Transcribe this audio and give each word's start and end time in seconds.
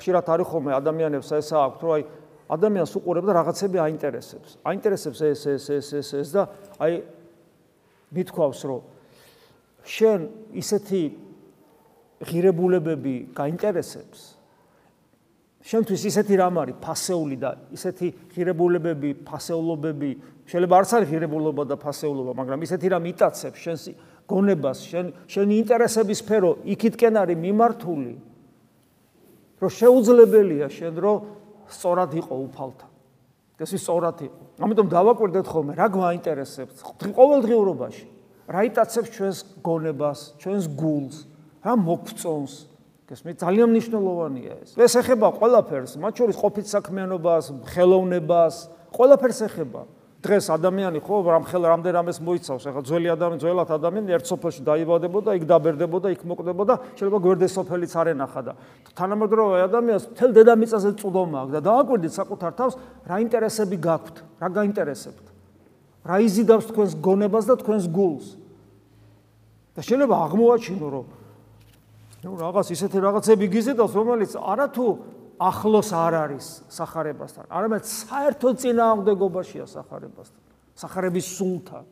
ხშირად 0.00 0.24
არის 0.32 0.46
ხოლმე 0.48 0.72
ადამიანებს 0.80 1.28
ესა 1.36 1.56
აქვთ, 1.60 1.80
რომ 1.84 1.92
აი 1.94 2.02
ადამიანს 2.50 2.92
უყურებ 2.98 3.24
და 3.28 3.32
რაღაცები 3.36 3.78
აინტერესებს. 3.78 4.50
აინტერესებს 4.66 5.18
ეს 5.22 5.42
ეს 5.46 5.64
ეს 5.70 5.88
ეს 6.00 6.08
ეს 6.18 6.28
და 6.34 6.42
აი 6.82 6.92
მithქვავს, 8.10 8.60
რომ 8.66 8.80
შენ 9.86 10.20
ისეთი 10.58 11.02
ღირებულებები 12.26 13.14
გაინტერესებს. 13.36 14.40
შენთვის 15.60 16.02
ისეთი 16.08 16.34
რამ 16.40 16.56
არის 16.56 16.76
ფასეული 16.80 17.36
და 17.36 17.50
ისეთი 17.76 18.08
ღირებულებები, 18.32 19.10
ფასეულობები, 19.28 20.10
შეიძლება 20.48 20.74
არც 20.80 20.90
არის 20.96 21.08
ღირებულობა 21.12 21.62
და 21.68 21.76
ფასეულობა, 21.76 22.32
მაგრამ 22.32 22.64
ისეთი 22.64 22.86
რამ 22.96 23.04
იტაცებს 23.12 23.58
შენს 23.60 23.82
გონებას, 24.24 24.78
შენ 24.88 25.06
შენი 25.28 25.54
ინტერესების 25.60 26.18
სფერო 26.24 26.50
იქითკენ 26.64 27.14
არის 27.20 27.38
მიმართული. 27.38 28.29
რომ 29.60 29.70
შეუძლებელია 29.70 30.66
შენ 30.72 30.94
რომ 30.96 31.16
სწორად 31.68 32.10
იყო 32.16 32.34
უფალთა. 32.48 32.86
ეს 33.60 33.70
ის 33.76 33.82
სწორად 33.84 34.18
იყო. 34.24 34.42
ამიტომ 34.64 34.86
დავაკვირდეთ 34.88 35.46
ხოლმე 35.52 35.72
რა 35.76 35.86
გვაინტერესებს 35.92 36.80
ყოველდღიურობაში. 37.12 38.06
რა 38.50 38.60
იტაცებს 38.66 39.08
ჩვენს 39.14 39.38
გონებას, 39.62 40.18
ჩვენს 40.40 40.64
გულს, 40.74 41.16
რა 41.62 41.72
მოგწონს. 41.76 42.54
ეს 43.10 43.20
მე 43.26 43.32
ძალიან 43.36 43.68
მნიშვნელოვანია 43.74 44.54
ეს. 44.62 44.70
ეს 44.78 44.94
ეხება 45.02 45.28
ყველაფერს, 45.34 45.98
მათ 45.98 46.12
შორის 46.14 46.36
ყოფით 46.38 46.66
საქმიანობას, 46.70 47.44
ხელოვნებას, 47.74 48.54
ყველაფერს 48.94 49.40
ეხება. 49.50 49.82
დღეს 50.20 50.46
ადამიანი 50.52 51.00
ხო 51.00 51.16
რამ 51.24 51.44
ხელ 51.48 51.64
რამდენ 51.64 51.92
რამეს 51.96 52.18
მოიცავს? 52.20 52.64
ახლა 52.68 52.82
ძველი 52.84 53.08
ადამიანი 53.16 53.40
ძველად 53.40 53.70
ადამიანი 53.72 54.10
ერთ 54.20 54.26
სოფელში 54.28 54.62
დაიბადებოდა 54.68 55.30
იქ 55.40 55.44
დაბერდებოდა 55.48 56.08
იქ 56.12 56.22
მოკვდებოდა 56.28 56.74
შეიძლება 56.92 57.18
გვერდეს 57.24 57.52
სოფელიც 57.56 57.92
არ 57.96 58.06
ენახა 58.12 58.40
და 58.44 58.52
თანამედროვე 59.00 59.56
ადამიანს 59.64 60.04
თელ 60.20 60.30
დედამიწაზე 60.36 60.90
წვდომა 61.00 61.36
აქვს 61.40 61.52
და 61.56 61.60
დააკვირდით 61.64 62.12
საკუთარ 62.20 62.52
თავს 62.52 62.74
რა 63.08 63.16
ინტერესები 63.24 63.76
გაქვთ? 63.80 64.16
რა 64.44 64.48
გაინტერესებთ? 64.60 65.24
რა 66.04 66.16
იზიდავს 66.20 66.64
თქვენს 66.68 66.92
გონებას 67.00 67.44
და 67.48 67.54
თქვენს 67.64 67.84
გულს? 67.88 68.26
და 69.72 69.80
შეიძლება 69.80 70.16
აღმოაჩინო 70.28 70.88
რომ 70.92 71.06
ნუ 72.20 72.30
რაღაც 72.36 72.66
ისეთი 72.76 72.98
რაღაცები 73.00 73.46
გიზიდავს 73.48 73.92
რომელიც 73.96 74.32
არათუ 74.36 74.88
ახლოს 75.40 75.90
არ 75.96 76.14
არის 76.20 76.46
сахарებასთან, 76.68 77.48
არამედ 77.48 77.84
საერთო 77.88 78.50
წინააღმდეგობაშია 78.60 79.66
сахарებასთან, 79.72 80.42
сахарების 80.76 81.26
სულთან. 81.38 81.84